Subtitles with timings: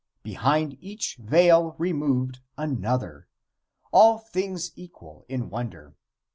[0.23, 3.27] Behind each veil removed, another.
[3.91, 5.93] All things equal in wonder.